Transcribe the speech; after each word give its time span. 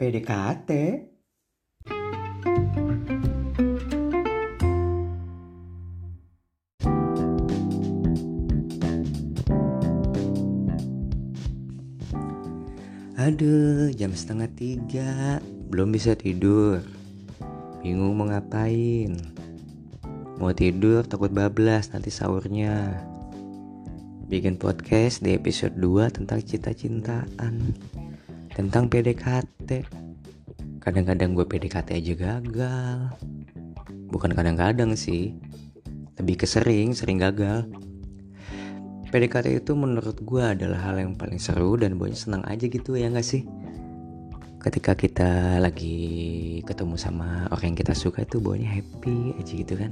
PDKT 0.00 0.70
Aduh, 13.20 13.92
jam 13.92 14.16
setengah 14.16 14.48
tiga. 14.56 15.44
Belum 15.68 15.92
bisa 15.92 16.16
tidur. 16.16 16.80
Bingung 17.84 18.16
mau 18.16 18.24
ngapain? 18.24 19.12
Mau 20.40 20.56
tidur 20.56 21.04
takut 21.04 21.28
bablas 21.28 21.92
nanti 21.92 22.08
sahurnya. 22.08 23.04
Bikin 24.32 24.56
podcast 24.56 25.20
di 25.20 25.36
episode 25.36 25.76
2 25.76 26.16
tentang 26.16 26.40
cinta-cintaan 26.40 27.76
Tentang 28.50 28.90
PDKT 28.90 29.70
Kadang-kadang 30.80 31.36
gue 31.36 31.46
PDKT 31.46 31.88
aja 32.02 32.14
gagal. 32.16 32.98
Bukan 34.10 34.34
kadang-kadang 34.34 34.98
sih 34.98 35.38
Lebih 36.18 36.44
kesering, 36.44 36.92
sering 36.92 37.22
gagal. 37.22 37.70
PDKT 39.10 39.58
itu 39.58 39.74
menurut 39.74 40.22
gue 40.22 40.42
adalah 40.42 40.86
hal 40.86 41.02
yang 41.02 41.18
paling 41.18 41.42
seru 41.42 41.74
dan 41.74 41.98
banyak 41.98 42.14
senang 42.14 42.46
aja 42.46 42.70
gitu 42.70 42.94
ya 42.94 43.10
gak 43.10 43.26
sih? 43.26 43.42
Ketika 44.62 44.94
kita 44.94 45.58
lagi 45.58 46.60
ketemu 46.62 46.94
sama 46.94 47.50
orang 47.50 47.74
yang 47.74 47.78
kita 47.82 47.94
suka 47.96 48.22
itu 48.22 48.38
bawanya 48.38 48.70
happy 48.70 49.34
aja 49.34 49.52
gitu 49.56 49.74
kan. 49.74 49.90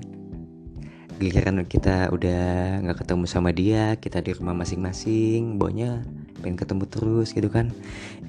Giliran 1.18 1.66
kita 1.66 2.14
udah 2.14 2.78
gak 2.86 2.98
ketemu 3.02 3.24
sama 3.26 3.50
dia, 3.50 3.98
kita 3.98 4.22
di 4.22 4.30
rumah 4.38 4.54
masing-masing 4.54 5.58
Bawanya 5.58 6.06
pengen 6.40 6.58
ketemu 6.58 6.84
terus 6.86 7.34
gitu 7.34 7.50
kan. 7.50 7.74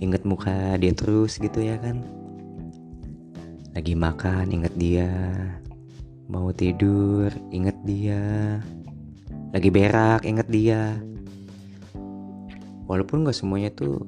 Ingat 0.01 0.25
muka 0.25 0.75
dia 0.81 0.93
terus 0.93 1.37
gitu 1.37 1.61
ya 1.61 1.77
kan. 1.77 2.01
Lagi 3.73 3.93
makan 3.93 4.51
inget 4.51 4.73
dia. 4.75 5.11
Mau 6.29 6.49
tidur 6.53 7.29
inget 7.53 7.77
dia. 7.85 8.59
Lagi 9.49 9.69
berak 9.69 10.25
inget 10.25 10.47
dia. 10.49 10.97
Walaupun 12.89 13.25
gak 13.25 13.37
semuanya 13.37 13.69
tuh 13.73 14.01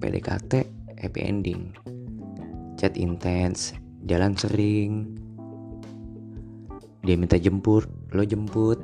PDKT 0.00 0.68
happy 1.00 1.20
ending. 1.24 1.72
Chat 2.76 2.96
intens 2.96 3.76
jalan 4.04 4.36
sering. 4.36 5.16
Dia 7.00 7.16
minta 7.16 7.40
jemput 7.40 7.88
lo 8.12 8.24
jemput. 8.24 8.80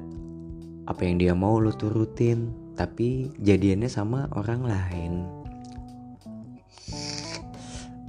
Apa 0.86 1.02
yang 1.04 1.18
dia 1.20 1.34
mau 1.34 1.58
lo 1.58 1.74
turutin 1.74 2.65
tapi 2.76 3.32
jadiannya 3.40 3.88
sama 3.88 4.28
orang 4.36 4.62
lain. 4.68 5.12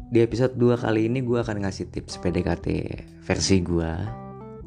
Di 0.08 0.24
episode 0.24 0.56
2 0.56 0.84
kali 0.84 1.08
ini 1.08 1.20
gue 1.24 1.40
akan 1.40 1.64
ngasih 1.64 1.92
tips 1.92 2.20
PDKT 2.24 2.68
versi 3.24 3.60
gue 3.60 3.92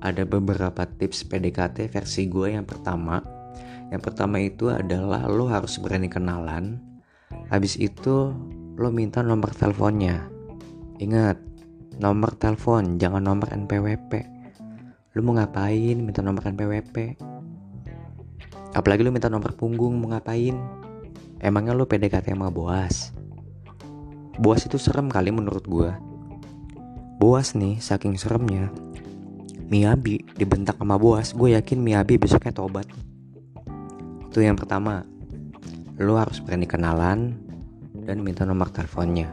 ada 0.00 0.22
beberapa 0.24 0.84
tips 0.84 1.28
PDKT 1.28 1.92
versi 1.92 2.28
gue 2.28 2.56
yang 2.56 2.64
pertama 2.64 3.20
yang 3.92 4.00
pertama 4.00 4.40
itu 4.40 4.68
adalah 4.72 5.28
lo 5.28 5.48
harus 5.48 5.80
berani 5.80 6.08
kenalan. 6.08 6.80
Habis 7.52 7.76
itu 7.80 8.32
lo 8.76 8.88
minta 8.92 9.20
nomor 9.20 9.52
teleponnya. 9.52 10.28
Ingat 11.00 11.50
nomor 12.00 12.32
telepon 12.40 12.96
jangan 12.96 13.20
nomor 13.20 13.52
NPWP 13.52 14.40
lo 15.10 15.20
mau 15.26 15.34
ngapain 15.36 15.98
minta 16.00 16.22
nomor 16.22 16.46
NPWP 16.48 16.96
apalagi 18.76 19.02
lo 19.02 19.10
minta 19.10 19.32
nomor 19.32 19.56
punggung 19.56 19.98
mau 19.98 20.12
ngapain 20.12 20.54
emangnya 21.42 21.74
lo 21.74 21.86
PDKT 21.86 22.34
sama 22.34 22.52
boas 22.52 23.14
boas 24.40 24.62
itu 24.66 24.78
serem 24.78 25.10
kali 25.10 25.34
menurut 25.34 25.64
gue 25.66 25.90
boas 27.20 27.52
nih 27.56 27.76
saking 27.82 28.16
seremnya 28.16 28.72
Miyabi 29.70 30.26
dibentak 30.34 30.82
sama 30.82 30.98
bos, 30.98 31.30
gue 31.30 31.54
yakin 31.54 31.78
Miyabi 31.78 32.18
besoknya 32.18 32.50
tobat. 32.50 32.90
Itu 34.26 34.42
yang 34.42 34.58
pertama. 34.58 35.06
Lo 35.94 36.18
harus 36.18 36.42
berani 36.42 36.66
kenalan 36.66 37.38
dan 37.94 38.18
minta 38.18 38.42
nomor 38.42 38.74
teleponnya. 38.74 39.30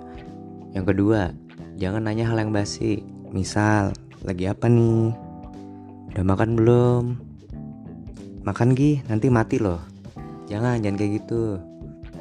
Yang 0.78 0.94
kedua, 0.94 1.34
jangan 1.82 2.06
nanya 2.06 2.30
hal 2.30 2.38
yang 2.38 2.54
basi. 2.54 3.02
Misal, 3.34 3.98
lagi 4.22 4.46
apa 4.46 4.70
nih? 4.70 5.10
Udah 6.14 6.22
makan 6.22 6.54
belum? 6.54 7.04
Makan 8.48 8.80
Gi, 8.80 9.04
nanti 9.12 9.28
mati 9.28 9.60
loh. 9.60 9.84
Jangan, 10.48 10.80
jangan 10.80 10.96
kayak 10.96 11.20
gitu. 11.20 11.60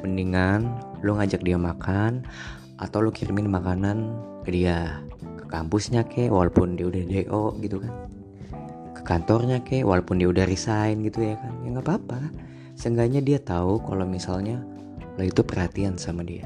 Mendingan 0.03 0.75
lo 0.99 1.15
ngajak 1.15 1.39
dia 1.39 1.55
makan 1.55 2.27
atau 2.83 2.99
lo 2.99 3.15
kirimin 3.15 3.47
makanan 3.47 4.11
ke 4.43 4.51
dia. 4.51 4.99
Kampusnya 5.47 6.03
ke 6.03 6.27
walaupun 6.27 6.75
dia 6.75 6.91
udah 6.91 6.99
DO 7.07 7.43
gitu 7.63 7.79
kan. 7.79 8.11
Ke 8.91 9.07
kantornya 9.07 9.63
ke 9.63 9.87
walaupun 9.87 10.19
dia 10.19 10.27
udah 10.27 10.43
resign 10.43 10.99
gitu 11.07 11.23
ya 11.23 11.39
kan. 11.39 11.63
Ya 11.63 11.79
nggak 11.79 11.87
apa-apa. 11.87 12.19
Seenggaknya 12.75 13.23
dia 13.23 13.39
tahu 13.39 13.79
kalau 13.87 14.03
misalnya 14.03 14.59
lo 15.15 15.23
itu 15.23 15.47
perhatian 15.47 15.95
sama 15.95 16.27
dia. 16.27 16.43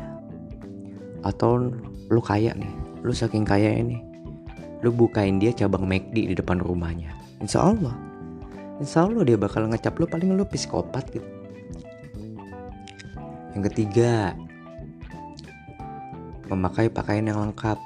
Atau 1.25 1.74
lo 2.06 2.22
kaya 2.22 2.53
nih. 2.53 3.02
Lo 3.02 3.18
saking 3.18 3.50
kaya 3.50 3.81
ini 3.81 3.97
lo 4.86 4.94
bukain 4.94 5.41
dia 5.41 5.50
cabang 5.58 5.90
McD 5.90 6.30
di 6.30 6.36
depan 6.38 6.62
rumahnya. 6.62 7.09
Insya 7.41 7.66
Allah 7.74 8.10
insya 8.81 9.06
Allah 9.06 9.22
dia 9.22 9.38
bakal 9.38 9.69
ngecap 9.69 9.94
lo 10.02 10.09
paling 10.09 10.34
lo 10.34 10.44
psikopat 10.50 11.06
gitu. 11.14 11.30
Yang 13.53 13.64
ketiga 13.72 14.34
memakai 16.50 16.90
pakaian 16.90 17.30
yang 17.30 17.40
lengkap 17.40 17.78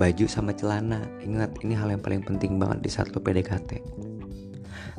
baju 0.00 0.26
sama 0.26 0.56
celana. 0.56 1.04
Ingat 1.20 1.60
ini 1.60 1.76
hal 1.76 1.92
yang 1.92 2.00
paling 2.00 2.24
penting 2.24 2.56
banget 2.56 2.80
di 2.80 2.90
saat 2.90 3.12
lo 3.12 3.20
PDKT 3.20 3.98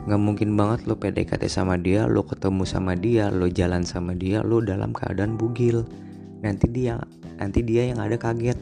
nggak 0.09 0.22
mungkin 0.25 0.56
banget 0.56 0.88
lo 0.88 0.96
PDKT 0.96 1.52
sama 1.52 1.75
dia 1.75 2.08
lo 2.08 2.24
ketemu 2.24 2.64
sama 2.64 2.96
dia 2.96 3.28
lo 3.28 3.52
jalan 3.52 3.84
sama 3.84 4.16
dia 4.16 4.40
lo 4.42 4.64
dalam 4.64 4.96
keadaan 4.96 5.36
bugil. 5.36 5.84
Nanti 6.40 6.72
dia 6.72 6.98
nanti 7.36 7.59
dia 7.62 7.92
yang 7.92 8.00
ada 8.00 8.16
kaget. 8.16 8.56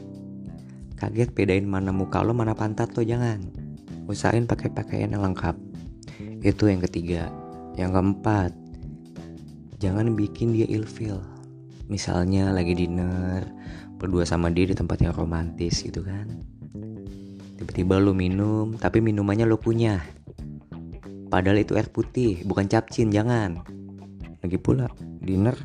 Kaget 0.98 1.30
bedain 1.38 1.70
mana 1.70 1.94
muka 1.94 2.26
lo 2.26 2.34
mana 2.34 2.58
pantat 2.58 2.92
lo 2.98 3.06
jangan. 3.06 3.38
Usahain 4.10 4.50
pakai 4.50 4.74
pakaian 4.74 5.14
yang 5.14 5.22
lengkap 5.22 5.56
itu 6.42 6.70
yang 6.70 6.82
ketiga. 6.84 7.30
Yang 7.78 7.92
keempat 7.94 8.52
jangan 9.78 10.18
bikin 10.18 10.58
dia 10.58 10.66
ilfil 10.66 11.22
misalnya 11.88 12.50
lagi 12.52 12.74
dinner 12.74 13.46
berdua 13.98 14.26
sama 14.28 14.50
dia 14.50 14.70
di 14.70 14.76
tempat 14.76 15.02
yang 15.02 15.14
romantis 15.16 15.82
gitu 15.82 16.04
kan. 16.04 16.28
Tiba-tiba 17.58 17.98
lu 17.98 18.14
minum 18.14 18.78
tapi 18.78 19.02
minumannya 19.02 19.50
lo 19.50 19.58
punya. 19.58 20.02
Padahal 21.28 21.60
itu 21.60 21.76
air 21.76 21.90
putih 21.90 22.46
bukan 22.46 22.70
capcin 22.70 23.10
jangan. 23.10 23.66
Lagi 24.46 24.58
pula 24.62 24.88
dinner 25.20 25.58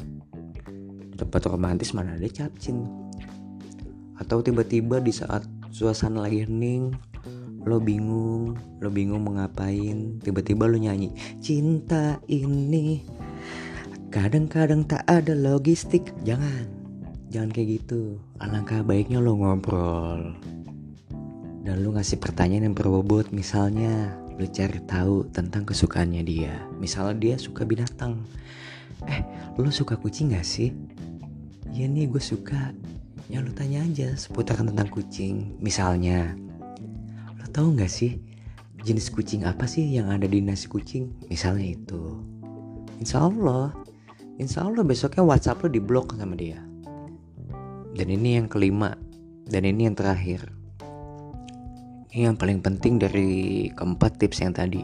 di 1.13 1.17
tempat 1.21 1.45
romantis 1.53 1.93
mana 1.93 2.17
ada 2.17 2.29
capcin. 2.33 2.89
Atau 4.17 4.41
tiba-tiba 4.41 5.03
di 5.03 5.13
saat 5.13 5.45
suasana 5.69 6.25
lagi 6.25 6.49
hening 6.49 7.12
lo 7.63 7.79
bingung 7.79 8.59
lo 8.83 8.89
bingung 8.91 9.23
mau 9.23 9.39
ngapain. 9.39 10.19
Tiba-tiba 10.19 10.67
lo 10.67 10.79
nyanyi 10.79 11.15
cinta 11.39 12.19
ini 12.27 13.03
kadang-kadang 14.13 14.85
tak 14.85 15.03
ada 15.09 15.33
logistik. 15.33 16.13
Jangan 16.27 16.69
jangan 17.33 17.51
kayak 17.51 17.81
gitu. 17.81 18.21
Alangkah 18.43 18.85
baiknya 18.85 19.25
lo 19.25 19.39
ngobrol. 19.39 20.37
Dan 21.63 21.75
lo 21.81 21.95
ngasih 21.95 22.21
pertanyaan 22.21 22.69
yang 22.71 22.77
berbobot. 22.77 23.33
Misalnya 23.33 24.13
lo 24.37 24.45
cari 24.51 24.83
tahu 24.85 25.31
tentang 25.33 25.65
kesukaannya 25.65 26.23
dia. 26.27 26.55
Misalnya 26.77 27.17
dia 27.17 27.35
suka 27.41 27.65
binatang. 27.65 28.21
Eh 29.09 29.23
lo 29.57 29.73
suka 29.73 29.97
kucing 29.97 30.37
gak 30.37 30.45
sih? 30.45 30.75
Iya 31.73 31.89
nih 31.89 32.11
gue 32.13 32.21
suka. 32.21 32.77
Ya 33.33 33.41
lo 33.41 33.49
tanya 33.57 33.81
aja 33.81 34.13
seputar 34.13 34.61
tentang 34.61 34.93
kucing. 34.93 35.57
Misalnya 35.63 36.37
tahu 37.53 37.77
gak 37.77 37.93
sih 37.93 38.33
Jenis 38.83 39.15
kucing 39.15 39.47
apa 39.47 39.63
sih 39.71 39.95
yang 39.95 40.11
ada 40.11 40.27
di 40.27 40.43
nasi 40.43 40.67
kucing? 40.67 41.15
Misalnya 41.31 41.79
itu. 41.79 42.19
Insya 42.99 43.31
Allah. 43.31 43.71
Insya 44.43 44.67
Allah 44.67 44.83
besoknya 44.83 45.23
WhatsApp 45.23 45.63
lo 45.63 45.69
diblok 45.71 46.19
sama 46.19 46.35
dia. 46.35 46.59
Dan 47.95 48.11
ini 48.11 48.43
yang 48.43 48.51
kelima. 48.51 48.99
Dan 49.47 49.71
ini 49.71 49.87
yang 49.87 49.95
terakhir. 49.95 50.51
Ini 52.11 52.35
yang 52.35 52.35
paling 52.35 52.59
penting 52.59 52.99
dari 52.99 53.71
keempat 53.71 54.19
tips 54.19 54.43
yang 54.43 54.51
tadi. 54.51 54.83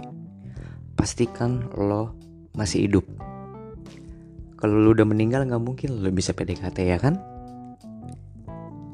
Pastikan 0.94 1.66
lo 1.74 2.14
masih 2.54 2.86
hidup. 2.86 3.06
Kalau 4.62 4.78
lo 4.78 4.94
udah 4.94 5.10
meninggal 5.10 5.42
nggak 5.42 5.58
mungkin 5.58 6.06
lo 6.06 6.10
bisa 6.14 6.30
PDKT 6.30 6.86
ya 6.86 7.02
kan? 7.02 7.18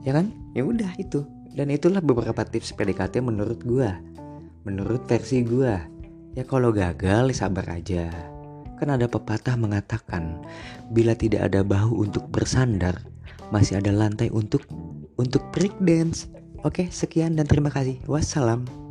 Ya 0.00 0.17
kan? 0.17 0.32
Ya 0.56 0.65
udah 0.65 0.97
itu 0.97 1.29
dan 1.54 1.70
itulah 1.70 2.02
beberapa 2.02 2.42
tips 2.42 2.74
PDKT 2.74 3.22
menurut 3.22 3.62
gua 3.62 3.96
menurut 4.66 5.06
versi 5.06 5.46
gua 5.46 5.80
ya 6.34 6.44
kalau 6.44 6.74
gagal 6.74 7.32
sabar 7.32 7.78
aja 7.78 8.10
kan 8.76 8.90
ada 8.90 9.06
pepatah 9.06 9.54
mengatakan 9.54 10.42
bila 10.90 11.14
tidak 11.14 11.46
ada 11.46 11.62
bahu 11.62 12.04
untuk 12.04 12.26
bersandar 12.28 12.98
masih 13.54 13.78
ada 13.78 13.94
lantai 13.94 14.34
untuk 14.34 14.66
untuk 15.14 15.42
break 15.54 15.74
dance. 15.82 16.26
Oke, 16.64 16.88
sekian 16.88 17.36
dan 17.36 17.44
terima 17.44 17.68
kasih. 17.68 18.00
Wassalam. 18.08 18.83